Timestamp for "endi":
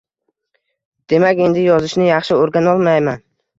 1.49-1.67